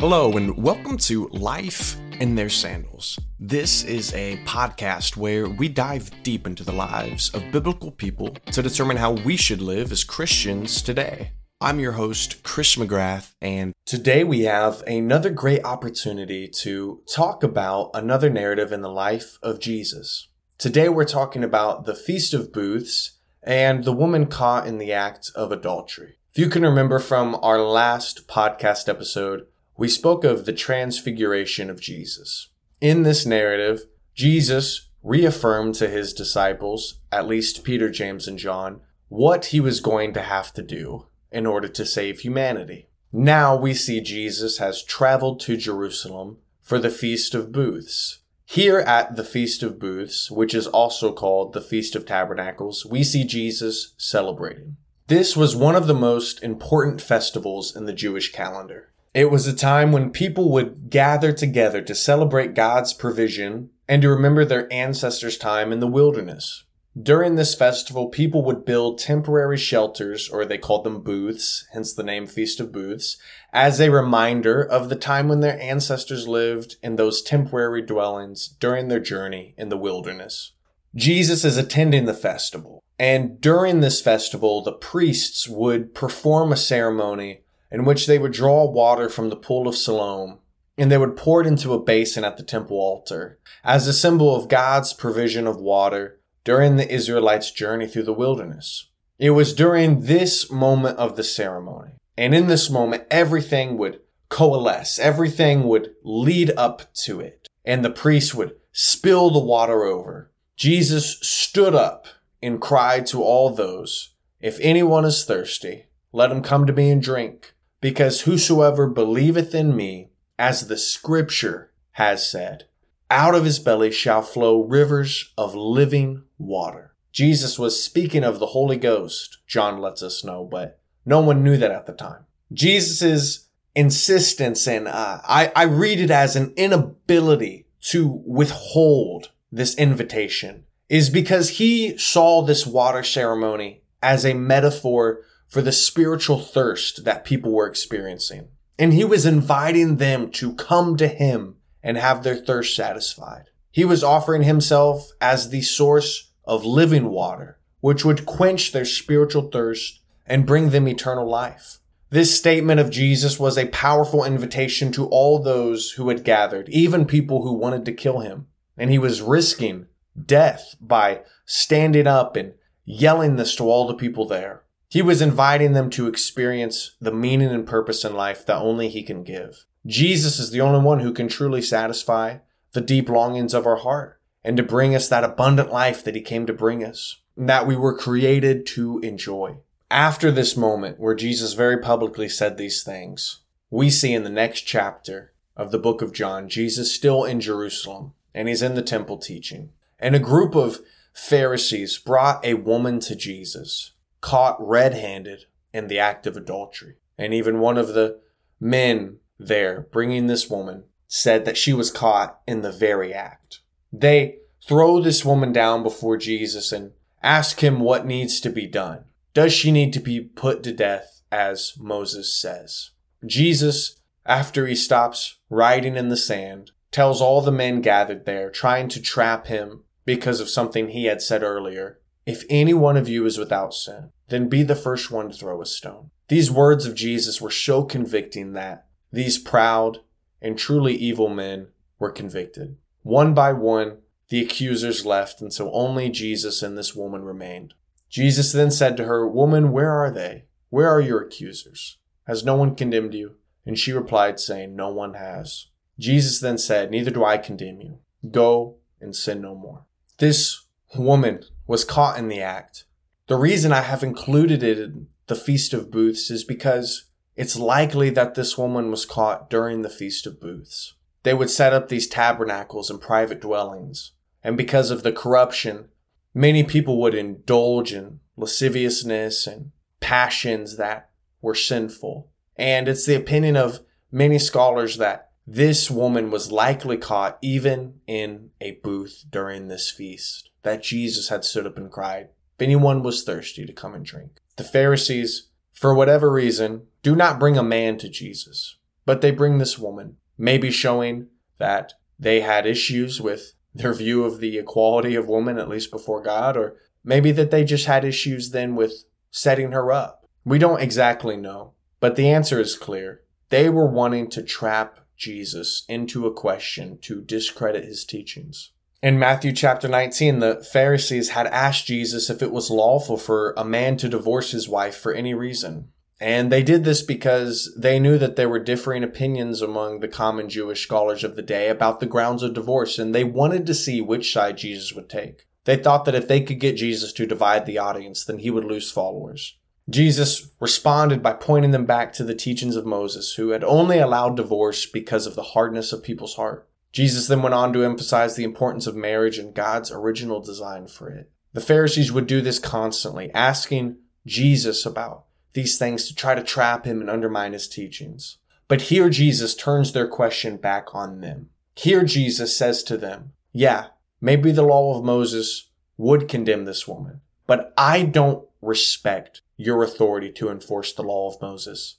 Hello, 0.00 0.32
and 0.38 0.56
welcome 0.56 0.96
to 0.96 1.28
Life 1.28 1.94
in 2.20 2.34
Their 2.34 2.48
Sandals. 2.48 3.18
This 3.38 3.84
is 3.84 4.14
a 4.14 4.38
podcast 4.46 5.14
where 5.14 5.46
we 5.46 5.68
dive 5.68 6.10
deep 6.22 6.46
into 6.46 6.64
the 6.64 6.72
lives 6.72 7.28
of 7.34 7.52
biblical 7.52 7.90
people 7.90 8.30
to 8.50 8.62
determine 8.62 8.96
how 8.96 9.12
we 9.12 9.36
should 9.36 9.60
live 9.60 9.92
as 9.92 10.02
Christians 10.02 10.80
today. 10.80 11.32
I'm 11.60 11.80
your 11.80 11.92
host, 11.92 12.42
Chris 12.42 12.76
McGrath, 12.76 13.34
and 13.42 13.74
today 13.84 14.24
we 14.24 14.44
have 14.44 14.80
another 14.86 15.28
great 15.28 15.62
opportunity 15.66 16.48
to 16.48 17.02
talk 17.14 17.42
about 17.42 17.90
another 17.92 18.30
narrative 18.30 18.72
in 18.72 18.80
the 18.80 18.88
life 18.88 19.38
of 19.42 19.60
Jesus. 19.60 20.28
Today 20.56 20.88
we're 20.88 21.04
talking 21.04 21.44
about 21.44 21.84
the 21.84 21.94
Feast 21.94 22.32
of 22.32 22.54
Booths 22.54 23.18
and 23.42 23.84
the 23.84 23.92
woman 23.92 24.28
caught 24.28 24.66
in 24.66 24.78
the 24.78 24.94
act 24.94 25.30
of 25.34 25.52
adultery. 25.52 26.14
If 26.32 26.38
you 26.38 26.48
can 26.48 26.62
remember 26.62 27.00
from 27.00 27.38
our 27.42 27.60
last 27.60 28.26
podcast 28.26 28.88
episode, 28.88 29.46
we 29.80 29.88
spoke 29.88 30.24
of 30.24 30.44
the 30.44 30.52
transfiguration 30.52 31.70
of 31.70 31.80
Jesus. 31.80 32.50
In 32.82 33.02
this 33.02 33.24
narrative, 33.24 33.86
Jesus 34.14 34.90
reaffirmed 35.02 35.74
to 35.76 35.88
his 35.88 36.12
disciples, 36.12 37.00
at 37.10 37.26
least 37.26 37.64
Peter, 37.64 37.88
James, 37.88 38.28
and 38.28 38.38
John, 38.38 38.82
what 39.08 39.46
he 39.46 39.58
was 39.58 39.80
going 39.80 40.12
to 40.12 40.20
have 40.20 40.52
to 40.52 40.62
do 40.62 41.06
in 41.32 41.46
order 41.46 41.66
to 41.66 41.86
save 41.86 42.20
humanity. 42.20 42.90
Now 43.10 43.56
we 43.56 43.72
see 43.72 44.02
Jesus 44.02 44.58
has 44.58 44.84
traveled 44.84 45.40
to 45.40 45.56
Jerusalem 45.56 46.36
for 46.60 46.78
the 46.78 46.90
Feast 46.90 47.34
of 47.34 47.50
Booths. 47.50 48.18
Here 48.44 48.80
at 48.80 49.16
the 49.16 49.24
Feast 49.24 49.62
of 49.62 49.78
Booths, 49.78 50.30
which 50.30 50.54
is 50.54 50.66
also 50.66 51.10
called 51.10 51.54
the 51.54 51.62
Feast 51.62 51.96
of 51.96 52.04
Tabernacles, 52.04 52.84
we 52.84 53.02
see 53.02 53.24
Jesus 53.24 53.94
celebrating. 53.96 54.76
This 55.06 55.38
was 55.38 55.56
one 55.56 55.74
of 55.74 55.86
the 55.86 55.94
most 55.94 56.42
important 56.42 57.00
festivals 57.00 57.74
in 57.74 57.86
the 57.86 57.94
Jewish 57.94 58.30
calendar. 58.30 58.89
It 59.12 59.30
was 59.30 59.48
a 59.48 59.52
time 59.52 59.90
when 59.90 60.10
people 60.10 60.52
would 60.52 60.88
gather 60.88 61.32
together 61.32 61.82
to 61.82 61.94
celebrate 61.96 62.54
God's 62.54 62.92
provision 62.92 63.70
and 63.88 64.02
to 64.02 64.08
remember 64.08 64.44
their 64.44 64.72
ancestors' 64.72 65.36
time 65.36 65.72
in 65.72 65.80
the 65.80 65.88
wilderness. 65.88 66.62
During 67.00 67.34
this 67.34 67.56
festival, 67.56 68.08
people 68.08 68.44
would 68.44 68.64
build 68.64 68.98
temporary 68.98 69.56
shelters, 69.56 70.28
or 70.28 70.44
they 70.44 70.58
called 70.58 70.84
them 70.84 71.02
booths, 71.02 71.66
hence 71.72 71.92
the 71.92 72.04
name 72.04 72.26
Feast 72.26 72.60
of 72.60 72.70
Booths, 72.70 73.16
as 73.52 73.80
a 73.80 73.90
reminder 73.90 74.62
of 74.62 74.88
the 74.88 74.96
time 74.96 75.26
when 75.26 75.40
their 75.40 75.60
ancestors 75.60 76.28
lived 76.28 76.76
in 76.80 76.94
those 76.94 77.22
temporary 77.22 77.82
dwellings 77.82 78.46
during 78.46 78.88
their 78.88 79.00
journey 79.00 79.54
in 79.56 79.70
the 79.70 79.76
wilderness. 79.76 80.52
Jesus 80.94 81.44
is 81.44 81.56
attending 81.56 82.04
the 82.04 82.14
festival, 82.14 82.82
and 82.98 83.40
during 83.40 83.80
this 83.80 84.00
festival, 84.00 84.62
the 84.62 84.72
priests 84.72 85.48
would 85.48 85.94
perform 85.94 86.52
a 86.52 86.56
ceremony 86.56 87.42
in 87.70 87.84
which 87.84 88.06
they 88.06 88.18
would 88.18 88.32
draw 88.32 88.68
water 88.70 89.08
from 89.08 89.30
the 89.30 89.36
pool 89.36 89.68
of 89.68 89.76
Siloam, 89.76 90.38
and 90.76 90.90
they 90.90 90.98
would 90.98 91.16
pour 91.16 91.40
it 91.40 91.46
into 91.46 91.72
a 91.72 91.82
basin 91.82 92.24
at 92.24 92.36
the 92.36 92.42
temple 92.42 92.78
altar, 92.78 93.38
as 93.62 93.86
a 93.86 93.92
symbol 93.92 94.34
of 94.34 94.48
God's 94.48 94.92
provision 94.92 95.46
of 95.46 95.60
water 95.60 96.20
during 96.44 96.76
the 96.76 96.90
Israelites' 96.90 97.50
journey 97.50 97.86
through 97.86 98.04
the 98.04 98.12
wilderness. 98.12 98.88
It 99.18 99.30
was 99.30 99.52
during 99.52 100.02
this 100.02 100.50
moment 100.50 100.98
of 100.98 101.16
the 101.16 101.24
ceremony, 101.24 101.92
and 102.16 102.34
in 102.34 102.46
this 102.46 102.70
moment, 102.70 103.04
everything 103.10 103.76
would 103.76 104.00
coalesce, 104.30 104.98
everything 104.98 105.64
would 105.64 105.90
lead 106.02 106.52
up 106.56 106.92
to 106.94 107.20
it, 107.20 107.46
and 107.64 107.84
the 107.84 107.90
priest 107.90 108.34
would 108.34 108.54
spill 108.72 109.30
the 109.30 109.38
water 109.38 109.84
over. 109.84 110.32
Jesus 110.56 111.18
stood 111.20 111.74
up 111.74 112.06
and 112.42 112.60
cried 112.60 113.06
to 113.06 113.22
all 113.22 113.50
those, 113.50 114.14
If 114.40 114.58
anyone 114.60 115.04
is 115.04 115.24
thirsty, 115.24 115.86
let 116.12 116.32
him 116.32 116.42
come 116.42 116.66
to 116.66 116.72
me 116.72 116.90
and 116.90 117.02
drink. 117.02 117.52
Because 117.80 118.22
whosoever 118.22 118.86
believeth 118.86 119.54
in 119.54 119.74
me, 119.74 120.10
as 120.38 120.68
the 120.68 120.76
scripture 120.76 121.72
has 121.92 122.30
said, 122.30 122.64
out 123.10 123.34
of 123.34 123.44
his 123.44 123.58
belly 123.58 123.90
shall 123.90 124.22
flow 124.22 124.62
rivers 124.62 125.32
of 125.36 125.54
living 125.54 126.24
water. 126.38 126.94
Jesus 127.12 127.58
was 127.58 127.82
speaking 127.82 128.22
of 128.22 128.38
the 128.38 128.46
Holy 128.46 128.76
Ghost, 128.76 129.38
John 129.46 129.78
lets 129.78 130.02
us 130.02 130.22
know, 130.22 130.44
but 130.44 130.78
no 131.04 131.20
one 131.20 131.42
knew 131.42 131.56
that 131.56 131.72
at 131.72 131.86
the 131.86 131.92
time. 131.92 132.24
Jesus' 132.52 133.48
insistence 133.74 134.66
and 134.66 134.88
uh, 134.88 135.20
I, 135.24 135.52
I 135.56 135.64
read 135.64 136.00
it 136.00 136.10
as 136.10 136.36
an 136.36 136.52
inability 136.56 137.66
to 137.82 138.22
withhold 138.26 139.30
this 139.50 139.74
invitation 139.76 140.64
is 140.88 141.08
because 141.10 141.58
he 141.58 141.96
saw 141.96 142.42
this 142.42 142.66
water 142.66 143.02
ceremony 143.02 143.82
as 144.02 144.24
a 144.24 144.34
metaphor 144.34 145.22
for 145.50 145.60
the 145.60 145.72
spiritual 145.72 146.38
thirst 146.38 147.04
that 147.04 147.24
people 147.24 147.52
were 147.52 147.66
experiencing. 147.66 148.48
And 148.78 148.94
he 148.94 149.04
was 149.04 149.26
inviting 149.26 149.96
them 149.96 150.30
to 150.32 150.54
come 150.54 150.96
to 150.96 151.08
him 151.08 151.56
and 151.82 151.98
have 151.98 152.22
their 152.22 152.36
thirst 152.36 152.74
satisfied. 152.74 153.50
He 153.70 153.84
was 153.84 154.02
offering 154.02 154.44
himself 154.44 155.10
as 155.20 155.50
the 155.50 155.62
source 155.62 156.30
of 156.44 156.64
living 156.64 157.10
water, 157.10 157.58
which 157.80 158.04
would 158.04 158.26
quench 158.26 158.72
their 158.72 158.84
spiritual 158.84 159.50
thirst 159.50 160.00
and 160.26 160.46
bring 160.46 160.70
them 160.70 160.88
eternal 160.88 161.28
life. 161.28 161.78
This 162.10 162.36
statement 162.36 162.80
of 162.80 162.90
Jesus 162.90 163.38
was 163.38 163.56
a 163.56 163.66
powerful 163.66 164.24
invitation 164.24 164.90
to 164.92 165.06
all 165.06 165.40
those 165.40 165.92
who 165.92 166.08
had 166.08 166.24
gathered, 166.24 166.68
even 166.68 167.04
people 167.04 167.42
who 167.42 167.52
wanted 167.52 167.84
to 167.84 167.92
kill 167.92 168.20
him. 168.20 168.46
And 168.76 168.90
he 168.90 168.98
was 168.98 169.20
risking 169.20 169.86
death 170.20 170.74
by 170.80 171.22
standing 171.44 172.06
up 172.06 172.34
and 172.34 172.54
yelling 172.84 173.36
this 173.36 173.54
to 173.56 173.64
all 173.64 173.86
the 173.86 173.94
people 173.94 174.26
there. 174.26 174.62
He 174.90 175.02
was 175.02 175.22
inviting 175.22 175.72
them 175.72 175.88
to 175.90 176.08
experience 176.08 176.96
the 177.00 177.12
meaning 177.12 177.50
and 177.50 177.64
purpose 177.64 178.04
in 178.04 178.12
life 178.12 178.44
that 178.46 178.60
only 178.60 178.88
He 178.88 179.04
can 179.04 179.22
give. 179.22 179.64
Jesus 179.86 180.40
is 180.40 180.50
the 180.50 180.60
only 180.60 180.84
one 180.84 180.98
who 180.98 181.12
can 181.12 181.28
truly 181.28 181.62
satisfy 181.62 182.38
the 182.72 182.80
deep 182.80 183.08
longings 183.08 183.54
of 183.54 183.66
our 183.66 183.76
heart 183.76 184.20
and 184.42 184.56
to 184.56 184.64
bring 184.64 184.94
us 184.94 185.08
that 185.08 185.22
abundant 185.22 185.70
life 185.70 186.02
that 186.02 186.16
He 186.16 186.20
came 186.20 186.44
to 186.44 186.52
bring 186.52 186.84
us, 186.84 187.20
and 187.36 187.48
that 187.48 187.68
we 187.68 187.76
were 187.76 187.96
created 187.96 188.66
to 188.66 188.98
enjoy. 188.98 189.58
After 189.92 190.32
this 190.32 190.56
moment 190.56 190.98
where 190.98 191.14
Jesus 191.14 191.52
very 191.52 191.78
publicly 191.78 192.28
said 192.28 192.56
these 192.56 192.82
things, 192.82 193.40
we 193.70 193.90
see 193.90 194.12
in 194.12 194.24
the 194.24 194.28
next 194.28 194.62
chapter 194.62 195.32
of 195.56 195.70
the 195.70 195.78
book 195.78 196.02
of 196.02 196.12
John, 196.12 196.48
Jesus 196.48 196.92
still 196.92 197.24
in 197.24 197.40
Jerusalem 197.40 198.14
and 198.34 198.48
he's 198.48 198.62
in 198.62 198.74
the 198.74 198.82
temple 198.82 199.18
teaching. 199.18 199.70
And 199.98 200.14
a 200.14 200.20
group 200.20 200.54
of 200.54 200.80
Pharisees 201.12 201.98
brought 201.98 202.44
a 202.44 202.54
woman 202.54 203.00
to 203.00 203.14
Jesus 203.14 203.92
caught 204.20 204.56
red 204.60 204.94
handed 204.94 205.44
in 205.72 205.88
the 205.88 205.98
act 205.98 206.26
of 206.26 206.36
adultery. 206.36 206.96
And 207.16 207.34
even 207.34 207.60
one 207.60 207.78
of 207.78 207.88
the 207.88 208.20
men 208.58 209.18
there 209.38 209.88
bringing 209.92 210.26
this 210.26 210.50
woman 210.50 210.84
said 211.08 211.44
that 211.44 211.56
she 211.56 211.72
was 211.72 211.90
caught 211.90 212.40
in 212.46 212.62
the 212.62 212.72
very 212.72 213.12
act. 213.12 213.60
They 213.92 214.38
throw 214.66 215.00
this 215.00 215.24
woman 215.24 215.52
down 215.52 215.82
before 215.82 216.16
Jesus 216.16 216.72
and 216.72 216.92
ask 217.22 217.60
him 217.60 217.80
what 217.80 218.06
needs 218.06 218.40
to 218.40 218.50
be 218.50 218.66
done. 218.66 219.04
Does 219.34 219.52
she 219.52 219.72
need 219.72 219.92
to 219.94 220.00
be 220.00 220.20
put 220.20 220.62
to 220.62 220.72
death 220.72 221.22
as 221.32 221.74
Moses 221.78 222.34
says? 222.34 222.90
Jesus, 223.26 224.00
after 224.26 224.66
he 224.66 224.74
stops 224.74 225.38
writing 225.48 225.96
in 225.96 226.08
the 226.08 226.16
sand, 226.16 226.72
tells 226.90 227.20
all 227.20 227.40
the 227.40 227.52
men 227.52 227.80
gathered 227.80 228.26
there, 228.26 228.50
trying 228.50 228.88
to 228.88 229.00
trap 229.00 229.46
him 229.46 229.84
because 230.04 230.40
of 230.40 230.48
something 230.48 230.88
he 230.88 231.04
had 231.04 231.22
said 231.22 231.42
earlier, 231.42 232.00
if 232.30 232.44
any 232.48 232.72
one 232.72 232.96
of 232.96 233.08
you 233.08 233.26
is 233.26 233.38
without 233.38 233.74
sin, 233.74 234.12
then 234.28 234.48
be 234.48 234.62
the 234.62 234.76
first 234.76 235.10
one 235.10 235.28
to 235.28 235.36
throw 235.36 235.60
a 235.60 235.66
stone. 235.66 236.10
These 236.28 236.48
words 236.48 236.86
of 236.86 236.94
Jesus 236.94 237.40
were 237.40 237.50
so 237.50 237.82
convicting 237.82 238.52
that 238.52 238.86
these 239.12 239.36
proud 239.36 239.98
and 240.40 240.56
truly 240.56 240.94
evil 240.94 241.28
men 241.28 241.68
were 241.98 242.12
convicted. 242.12 242.76
One 243.02 243.34
by 243.34 243.52
one, 243.52 243.98
the 244.28 244.40
accusers 244.40 245.04
left 245.04 245.40
and 245.40 245.52
so 245.52 245.72
only 245.72 246.08
Jesus 246.08 246.62
and 246.62 246.78
this 246.78 246.94
woman 246.94 247.24
remained. 247.24 247.74
Jesus 248.08 248.52
then 248.52 248.70
said 248.70 248.96
to 248.96 249.06
her, 249.06 249.26
Woman, 249.26 249.72
where 249.72 249.90
are 249.90 250.10
they? 250.10 250.44
Where 250.68 250.88
are 250.88 251.00
your 251.00 251.20
accusers? 251.20 251.98
Has 252.28 252.44
no 252.44 252.54
one 252.54 252.76
condemned 252.76 253.14
you? 253.14 253.34
And 253.66 253.76
she 253.76 253.92
replied, 253.92 254.38
saying, 254.38 254.76
No 254.76 254.88
one 254.90 255.14
has. 255.14 255.66
Jesus 255.98 256.38
then 256.38 256.58
said, 256.58 256.92
Neither 256.92 257.10
do 257.10 257.24
I 257.24 257.38
condemn 257.38 257.80
you. 257.80 257.98
Go 258.30 258.76
and 259.00 259.16
sin 259.16 259.40
no 259.40 259.56
more. 259.56 259.84
This 260.18 260.66
woman 260.96 261.44
was 261.70 261.84
caught 261.84 262.18
in 262.18 262.26
the 262.26 262.40
act. 262.40 262.82
The 263.28 263.36
reason 263.36 263.70
I 263.70 263.82
have 263.82 264.02
included 264.02 264.60
it 264.60 264.76
in 264.76 265.06
the 265.28 265.36
Feast 265.36 265.72
of 265.72 265.88
Booths 265.88 266.28
is 266.28 266.42
because 266.42 267.04
it's 267.36 267.56
likely 267.56 268.10
that 268.10 268.34
this 268.34 268.58
woman 268.58 268.90
was 268.90 269.06
caught 269.06 269.48
during 269.48 269.82
the 269.82 269.88
Feast 269.88 270.26
of 270.26 270.40
Booths. 270.40 270.94
They 271.22 271.32
would 271.32 271.48
set 271.48 271.72
up 271.72 271.88
these 271.88 272.08
tabernacles 272.08 272.90
and 272.90 273.00
private 273.00 273.40
dwellings, 273.40 274.10
and 274.42 274.56
because 274.56 274.90
of 274.90 275.04
the 275.04 275.12
corruption, 275.12 275.90
many 276.34 276.64
people 276.64 277.00
would 277.00 277.14
indulge 277.14 277.92
in 277.92 278.18
lasciviousness 278.36 279.46
and 279.46 279.70
passions 280.00 280.76
that 280.76 281.10
were 281.40 281.54
sinful. 281.54 282.32
And 282.56 282.88
it's 282.88 283.06
the 283.06 283.14
opinion 283.14 283.56
of 283.56 283.78
many 284.10 284.40
scholars 284.40 284.96
that 284.96 285.30
this 285.46 285.88
woman 285.88 286.32
was 286.32 286.50
likely 286.50 286.96
caught 286.96 287.38
even 287.40 288.00
in 288.08 288.50
a 288.60 288.72
booth 288.82 289.24
during 289.30 289.68
this 289.68 289.88
feast 289.88 290.49
that 290.62 290.82
Jesus 290.82 291.28
had 291.28 291.44
stood 291.44 291.66
up 291.66 291.76
and 291.76 291.90
cried, 291.90 292.28
If 292.58 292.62
anyone 292.62 293.02
was 293.02 293.24
thirsty, 293.24 293.64
to 293.66 293.72
come 293.72 293.94
and 293.94 294.04
drink. 294.04 294.40
The 294.56 294.64
Pharisees, 294.64 295.48
for 295.72 295.94
whatever 295.94 296.30
reason, 296.30 296.86
do 297.02 297.16
not 297.16 297.38
bring 297.38 297.56
a 297.56 297.62
man 297.62 297.98
to 297.98 298.08
Jesus, 298.08 298.76
But 299.06 299.20
they 299.20 299.30
bring 299.30 299.58
this 299.58 299.78
woman, 299.78 300.16
maybe 300.36 300.70
showing 300.70 301.28
that 301.58 301.94
they 302.18 302.40
had 302.40 302.66
issues 302.66 303.20
with 303.20 303.54
their 303.74 303.94
view 303.94 304.24
of 304.24 304.40
the 304.40 304.58
equality 304.58 305.14
of 305.14 305.28
woman, 305.28 305.58
at 305.58 305.68
least 305.68 305.90
before 305.90 306.22
God, 306.22 306.56
or 306.56 306.76
maybe 307.04 307.32
that 307.32 307.50
they 307.50 307.64
just 307.64 307.86
had 307.86 308.04
issues 308.04 308.50
then 308.50 308.74
with 308.74 309.04
setting 309.30 309.72
her 309.72 309.92
up. 309.92 310.28
We 310.44 310.58
don't 310.58 310.82
exactly 310.82 311.36
know, 311.36 311.74
but 312.00 312.16
the 312.16 312.30
answer 312.30 312.60
is 312.60 312.76
clear. 312.76 313.22
They 313.48 313.68
were 313.68 313.86
wanting 313.86 314.28
to 314.30 314.42
trap 314.42 315.00
Jesus 315.16 315.84
into 315.88 316.26
a 316.26 316.32
question 316.32 316.98
to 317.02 317.20
discredit 317.20 317.84
his 317.84 318.04
teachings. 318.04 318.72
In 319.02 319.18
Matthew 319.18 319.52
chapter 319.52 319.88
19, 319.88 320.40
the 320.40 320.62
Pharisees 320.62 321.30
had 321.30 321.46
asked 321.46 321.86
Jesus 321.86 322.28
if 322.28 322.42
it 322.42 322.52
was 322.52 322.70
lawful 322.70 323.16
for 323.16 323.54
a 323.56 323.64
man 323.64 323.96
to 323.96 324.10
divorce 324.10 324.50
his 324.50 324.68
wife 324.68 324.94
for 324.94 325.14
any 325.14 325.32
reason. 325.32 325.88
And 326.20 326.52
they 326.52 326.62
did 326.62 326.84
this 326.84 327.00
because 327.00 327.74
they 327.78 327.98
knew 327.98 328.18
that 328.18 328.36
there 328.36 328.50
were 328.50 328.58
differing 328.58 329.02
opinions 329.02 329.62
among 329.62 330.00
the 330.00 330.08
common 330.08 330.50
Jewish 330.50 330.82
scholars 330.82 331.24
of 331.24 331.34
the 331.34 331.40
day 331.40 331.70
about 331.70 332.00
the 332.00 332.06
grounds 332.06 332.42
of 332.42 332.52
divorce, 332.52 332.98
and 332.98 333.14
they 333.14 333.24
wanted 333.24 333.64
to 333.66 333.74
see 333.74 334.02
which 334.02 334.30
side 334.30 334.58
Jesus 334.58 334.92
would 334.92 335.08
take. 335.08 335.46
They 335.64 335.76
thought 335.76 336.04
that 336.04 336.14
if 336.14 336.28
they 336.28 336.42
could 336.42 336.60
get 336.60 336.76
Jesus 336.76 337.14
to 337.14 337.26
divide 337.26 337.64
the 337.64 337.78
audience, 337.78 338.22
then 338.22 338.40
he 338.40 338.50
would 338.50 338.64
lose 338.64 338.90
followers. 338.90 339.56
Jesus 339.88 340.50
responded 340.60 341.22
by 341.22 341.32
pointing 341.32 341.70
them 341.70 341.86
back 341.86 342.12
to 342.12 342.24
the 342.24 342.34
teachings 342.34 342.76
of 342.76 342.84
Moses, 342.84 343.34
who 343.34 343.48
had 343.50 343.64
only 343.64 343.98
allowed 343.98 344.36
divorce 344.36 344.84
because 344.84 345.26
of 345.26 345.36
the 345.36 345.42
hardness 345.42 345.90
of 345.90 346.02
people's 346.02 346.34
heart. 346.34 346.68
Jesus 346.92 347.28
then 347.28 347.42
went 347.42 347.54
on 347.54 347.72
to 347.72 347.84
emphasize 347.84 348.34
the 348.34 348.44
importance 348.44 348.86
of 348.86 348.96
marriage 348.96 349.38
and 349.38 349.54
God's 349.54 349.92
original 349.92 350.40
design 350.40 350.88
for 350.88 351.08
it. 351.08 351.30
The 351.52 351.60
Pharisees 351.60 352.12
would 352.12 352.26
do 352.26 352.40
this 352.40 352.58
constantly, 352.58 353.32
asking 353.32 353.98
Jesus 354.26 354.84
about 354.84 355.24
these 355.52 355.78
things 355.78 356.06
to 356.06 356.14
try 356.14 356.34
to 356.34 356.42
trap 356.42 356.84
him 356.84 357.00
and 357.00 357.10
undermine 357.10 357.52
his 357.52 357.68
teachings. 357.68 358.38
But 358.68 358.82
here 358.82 359.08
Jesus 359.08 359.54
turns 359.54 359.92
their 359.92 360.06
question 360.06 360.56
back 360.56 360.94
on 360.94 361.20
them. 361.20 361.50
Here 361.74 362.04
Jesus 362.04 362.56
says 362.56 362.82
to 362.84 362.96
them, 362.96 363.32
Yeah, 363.52 363.88
maybe 364.20 364.52
the 364.52 364.62
law 364.62 364.96
of 364.96 365.04
Moses 365.04 365.70
would 365.96 366.28
condemn 366.28 366.64
this 366.64 366.86
woman, 366.86 367.20
but 367.46 367.72
I 367.76 368.02
don't 368.04 368.46
respect 368.62 369.42
your 369.56 369.82
authority 369.82 370.30
to 370.32 370.50
enforce 370.50 370.92
the 370.92 371.02
law 371.02 371.28
of 371.28 371.40
Moses. 371.42 371.96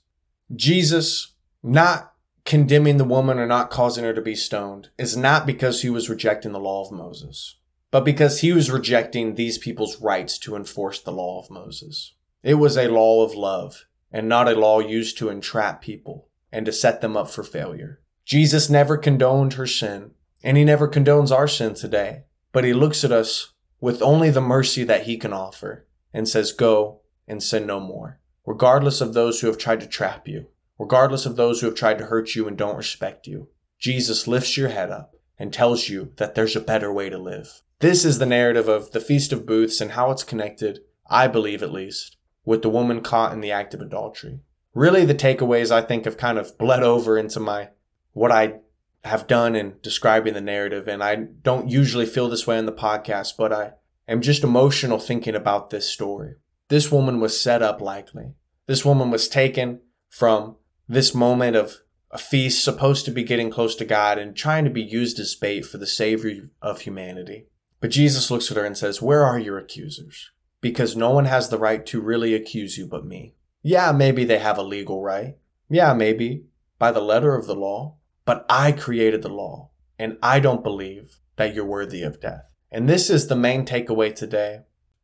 Jesus, 0.54 1.34
not 1.62 2.11
condemning 2.44 2.96
the 2.96 3.04
woman 3.04 3.38
or 3.38 3.46
not 3.46 3.70
causing 3.70 4.04
her 4.04 4.12
to 4.12 4.22
be 4.22 4.34
stoned, 4.34 4.88
is 4.98 5.16
not 5.16 5.46
because 5.46 5.82
he 5.82 5.90
was 5.90 6.10
rejecting 6.10 6.52
the 6.52 6.60
law 6.60 6.84
of 6.84 6.92
Moses, 6.92 7.56
but 7.90 8.04
because 8.04 8.40
he 8.40 8.52
was 8.52 8.70
rejecting 8.70 9.34
these 9.34 9.58
people's 9.58 10.00
rights 10.00 10.38
to 10.38 10.56
enforce 10.56 11.00
the 11.00 11.12
law 11.12 11.40
of 11.40 11.50
Moses. 11.50 12.14
It 12.42 12.54
was 12.54 12.76
a 12.76 12.88
law 12.88 13.24
of 13.24 13.34
love 13.34 13.86
and 14.12 14.28
not 14.28 14.48
a 14.48 14.54
law 14.54 14.80
used 14.80 15.16
to 15.18 15.30
entrap 15.30 15.80
people 15.80 16.28
and 16.52 16.66
to 16.66 16.72
set 16.72 17.00
them 17.00 17.16
up 17.16 17.30
for 17.30 17.42
failure. 17.42 18.00
Jesus 18.24 18.68
never 18.68 18.96
condoned 18.96 19.54
her 19.54 19.66
sin, 19.66 20.12
and 20.44 20.56
he 20.56 20.64
never 20.64 20.86
condones 20.86 21.34
our 21.34 21.48
sin 21.48 21.74
today, 21.74 22.24
but 22.52 22.64
he 22.64 22.72
looks 22.72 23.04
at 23.04 23.12
us 23.12 23.52
with 23.80 24.02
only 24.02 24.30
the 24.30 24.40
mercy 24.40 24.84
that 24.84 25.04
he 25.04 25.16
can 25.16 25.32
offer 25.32 25.86
and 26.12 26.28
says, 26.28 26.52
Go 26.52 27.00
and 27.26 27.42
sin 27.42 27.66
no 27.66 27.80
more, 27.80 28.20
regardless 28.44 29.00
of 29.00 29.14
those 29.14 29.40
who 29.40 29.46
have 29.46 29.58
tried 29.58 29.80
to 29.80 29.86
trap 29.86 30.28
you, 30.28 30.46
regardless 30.78 31.26
of 31.26 31.36
those 31.36 31.60
who 31.60 31.66
have 31.66 31.74
tried 31.74 31.98
to 31.98 32.06
hurt 32.06 32.34
you 32.34 32.48
and 32.48 32.56
don't 32.56 32.76
respect 32.76 33.26
you. 33.26 33.48
Jesus 33.78 34.26
lifts 34.26 34.56
your 34.56 34.68
head 34.68 34.90
up 34.90 35.14
and 35.38 35.52
tells 35.52 35.88
you 35.88 36.12
that 36.16 36.34
there's 36.34 36.56
a 36.56 36.60
better 36.60 36.92
way 36.92 37.10
to 37.10 37.18
live. 37.18 37.62
This 37.80 38.04
is 38.04 38.18
the 38.18 38.26
narrative 38.26 38.68
of 38.68 38.92
the 38.92 39.00
Feast 39.00 39.32
of 39.32 39.46
Booths 39.46 39.80
and 39.80 39.92
how 39.92 40.10
it's 40.10 40.22
connected, 40.22 40.80
I 41.08 41.26
believe 41.26 41.62
at 41.62 41.72
least, 41.72 42.16
with 42.44 42.62
the 42.62 42.70
woman 42.70 43.00
caught 43.00 43.32
in 43.32 43.40
the 43.40 43.50
act 43.50 43.74
of 43.74 43.80
adultery. 43.80 44.40
Really, 44.74 45.04
the 45.04 45.14
takeaways 45.14 45.70
I 45.70 45.82
think 45.82 46.04
have 46.04 46.16
kind 46.16 46.38
of 46.38 46.56
bled 46.58 46.82
over 46.82 47.18
into 47.18 47.40
my 47.40 47.70
what 48.12 48.30
I 48.30 48.60
have 49.04 49.26
done 49.26 49.56
in 49.56 49.74
describing 49.82 50.34
the 50.34 50.40
narrative. 50.40 50.88
And 50.88 51.02
I 51.02 51.16
don't 51.16 51.68
usually 51.68 52.06
feel 52.06 52.28
this 52.28 52.46
way 52.46 52.58
on 52.58 52.66
the 52.66 52.72
podcast, 52.72 53.32
but 53.36 53.52
I 53.52 53.72
am 54.06 54.20
just 54.20 54.44
emotional 54.44 54.98
thinking 54.98 55.34
about 55.34 55.70
this 55.70 55.88
story. 55.88 56.34
This 56.68 56.90
woman 56.90 57.20
was 57.20 57.38
set 57.38 57.62
up 57.62 57.80
likely. 57.80 58.34
This 58.66 58.84
woman 58.84 59.10
was 59.10 59.28
taken 59.28 59.80
from 60.08 60.56
this 60.92 61.14
moment 61.14 61.56
of 61.56 61.78
a 62.10 62.18
feast 62.18 62.62
supposed 62.62 63.04
to 63.06 63.10
be 63.10 63.22
getting 63.22 63.50
close 63.50 63.74
to 63.76 63.84
God 63.84 64.18
and 64.18 64.36
trying 64.36 64.64
to 64.64 64.70
be 64.70 64.82
used 64.82 65.18
as 65.18 65.34
bait 65.34 65.64
for 65.64 65.78
the 65.78 65.86
savior 65.86 66.48
of 66.60 66.82
humanity. 66.82 67.46
But 67.80 67.90
Jesus 67.90 68.30
looks 68.30 68.50
at 68.50 68.56
her 68.56 68.64
and 68.64 68.76
says, 68.76 69.02
Where 69.02 69.24
are 69.24 69.38
your 69.38 69.58
accusers? 69.58 70.30
because 70.62 70.96
no 70.96 71.10
one 71.10 71.26
has 71.26 71.50
the 71.50 71.58
right 71.58 71.84
to 71.84 72.00
really 72.00 72.32
accuse 72.32 72.78
you 72.78 72.86
but 72.86 73.04
me. 73.04 73.34
Yeah, 73.62 73.92
maybe 73.92 74.24
they 74.24 74.38
have 74.38 74.56
a 74.56 74.62
legal 74.62 75.02
right. 75.02 75.36
Yeah, 75.68 75.92
maybe 75.92 76.46
by 76.78 76.92
the 76.92 77.02
letter 77.02 77.34
of 77.34 77.46
the 77.46 77.54
law. 77.54 77.96
But 78.24 78.46
I 78.48 78.72
created 78.72 79.22
the 79.22 79.28
law, 79.28 79.70
and 79.98 80.16
I 80.22 80.38
don't 80.38 80.62
believe 80.62 81.18
that 81.36 81.54
you're 81.54 81.66
worthy 81.66 82.02
of 82.02 82.20
death. 82.20 82.44
And 82.70 82.88
this 82.88 83.10
is 83.10 83.26
the 83.26 83.36
main 83.36 83.66
takeaway 83.66 84.14
today. 84.14 84.60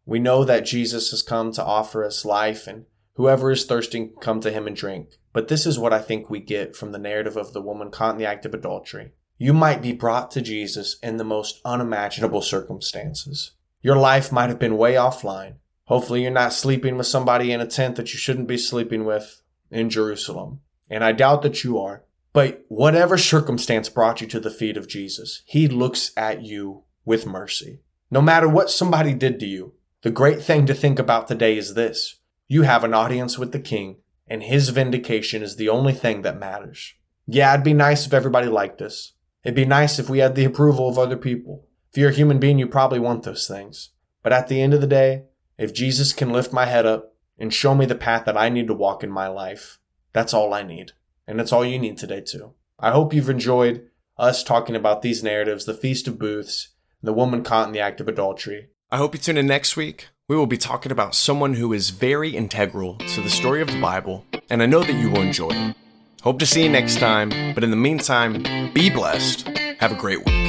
We 0.07 0.21
know 0.21 0.45
that 0.45 0.65
Jesus 0.65 1.11
has 1.11 1.21
come 1.21 1.53
to 1.53 1.65
offer 1.65 2.05
us 2.05 2.25
life, 2.25 2.69
and 2.69 2.87
whoever 3.19 3.51
is 3.51 3.67
thirsty 3.67 4.07
can 4.07 4.17
come 4.21 4.41
to 4.41 4.51
him 4.51 4.67
and 4.67 4.77
drink. 4.77 5.19
But 5.35 5.49
this 5.49 5.67
is 5.67 5.79
what 5.79 5.93
I 5.93 5.99
think 5.99 6.31
we 6.31 6.41
get 6.41 6.75
from 6.75 6.93
the 6.93 6.99
narrative 6.99 7.37
of 7.37 7.53
the 7.53 7.61
woman 7.61 7.91
caught 7.91 8.13
in 8.13 8.19
the 8.19 8.25
act 8.25 8.47
of 8.47 8.55
adultery. 8.55 9.11
You 9.37 9.53
might 9.53 9.83
be 9.83 9.93
brought 9.93 10.31
to 10.31 10.41
Jesus 10.41 10.99
in 11.03 11.17
the 11.17 11.25
most 11.25 11.61
unimaginable 11.65 12.43
circumstances. 12.43 13.53
Your 13.83 13.97
life 13.97 14.33
might 14.33 14.49
have 14.49 14.59
been 14.59 14.79
way 14.79 14.95
offline. 14.95 15.55
Hopefully, 15.85 16.23
you're 16.23 16.31
not 16.31 16.53
sleeping 16.53 16.97
with 16.97 17.07
somebody 17.07 17.53
in 17.53 17.61
a 17.61 17.67
tent 17.67 17.97
that 17.97 18.13
you 18.13 18.19
shouldn't 18.19 18.49
be 18.49 18.57
sleeping 18.57 19.05
with 19.05 19.43
in 19.71 19.91
Jerusalem. 19.91 20.61
And 20.89 21.05
I 21.05 21.13
doubt 21.13 21.43
that 21.43 21.65
you 21.65 21.79
are. 21.79 22.05
But 22.33 22.65
whatever 22.69 23.19
circumstance 23.19 23.89
brought 23.89 24.21
you 24.21 24.27
to 24.29 24.41
the 24.41 24.51
feet 24.51 24.77
of 24.77 24.89
Jesus, 24.89 25.43
he 25.45 25.67
looks 25.67 26.13
at 26.17 26.45
you 26.45 26.85
with 27.05 27.27
mercy. 27.27 27.81
No 28.11 28.23
matter 28.23 28.49
what 28.49 28.71
somebody 28.71 29.13
did 29.13 29.41
to 29.41 29.47
you, 29.47 29.75
the 30.03 30.11
great 30.11 30.41
thing 30.41 30.67
to 30.67 30.75
think 30.75 30.99
about 30.99 31.27
today 31.27 31.57
is 31.57 31.75
this. 31.75 32.18
You 32.51 32.63
have 32.63 32.83
an 32.83 32.95
audience 32.95 33.39
with 33.39 33.53
the 33.53 33.61
king, 33.61 33.99
and 34.27 34.43
his 34.43 34.71
vindication 34.71 35.43
is 35.43 35.57
the 35.57 35.69
only 35.69 35.93
thing 35.93 36.23
that 36.23 36.39
matters. 36.39 36.95
Yeah, 37.27 37.53
it'd 37.53 37.63
be 37.63 37.75
nice 37.75 38.07
if 38.07 38.15
everybody 38.15 38.47
liked 38.47 38.81
us. 38.81 39.13
It'd 39.45 39.55
be 39.55 39.67
nice 39.67 39.99
if 39.99 40.09
we 40.09 40.21
had 40.21 40.35
the 40.35 40.47
approval 40.47 40.89
of 40.89 40.99
other 40.99 41.19
people. 41.19 41.67
If 41.91 41.99
you're 41.99 42.09
a 42.09 42.15
human 42.15 42.39
being, 42.39 42.59
you 42.59 42.67
probably 42.67 43.01
want 43.01 43.25
those 43.25 43.47
things. 43.47 43.91
But 44.23 44.33
at 44.33 44.49
the 44.49 44.63
end 44.63 44.73
of 44.73 44.81
the 44.81 44.87
day, 44.87 45.25
if 45.59 45.75
Jesus 45.75 46.15
can 46.15 46.33
lift 46.33 46.51
my 46.51 46.65
head 46.65 46.87
up 46.87 47.15
and 47.39 47.53
show 47.53 47.75
me 47.75 47.85
the 47.85 47.95
path 47.95 48.25
that 48.25 48.39
I 48.39 48.49
need 48.49 48.67
to 48.69 48.75
walk 48.75 49.05
in 49.05 49.11
my 49.11 49.29
life, 49.29 49.79
that's 50.15 50.33
all 50.33 50.55
I 50.55 50.63
need. 50.63 50.93
And 51.27 51.39
that's 51.39 51.53
all 51.53 51.67
you 51.67 51.79
need 51.79 51.99
today, 51.99 52.23
too. 52.23 52.55
I 52.79 52.93
hope 52.93 53.13
you've 53.13 53.29
enjoyed 53.29 53.87
us 54.17 54.43
talking 54.43 54.75
about 54.75 55.03
these 55.03 55.23
narratives 55.23 55.67
the 55.67 55.75
Feast 55.75 56.09
of 56.09 56.19
Booths, 56.19 56.71
the 57.03 57.13
woman 57.13 57.43
caught 57.43 57.67
in 57.67 57.73
the 57.75 57.81
act 57.81 58.01
of 58.01 58.09
adultery. 58.09 58.69
I 58.91 58.97
hope 58.97 59.15
you 59.15 59.21
tune 59.21 59.37
in 59.37 59.47
next 59.47 59.77
week. 59.77 60.09
We 60.29 60.37
will 60.37 60.47
be 60.47 60.57
talking 60.57 60.91
about 60.91 61.15
someone 61.15 61.53
who 61.55 61.75
is 61.75 61.91
very 61.91 62.31
integral 62.31 62.95
to 62.95 63.21
the 63.21 63.29
story 63.29 63.61
of 63.61 63.69
the 63.69 63.79
Bible, 63.79 64.25
and 64.49 64.63
I 64.63 64.67
know 64.67 64.83
that 64.83 64.95
you 64.95 65.11
will 65.11 65.21
enjoy 65.21 65.51
it. 65.51 65.77
Hope 66.23 66.39
to 66.39 66.47
see 66.47 66.63
you 66.63 66.71
next 66.71 66.99
time, 66.99 67.53
but 67.55 67.63
in 67.63 67.71
the 67.71 67.77
meantime, 67.77 68.73
be 68.73 68.89
blessed. 68.89 69.47
Have 69.81 69.93
a 69.93 69.95
great 69.95 70.25
week. 70.25 70.48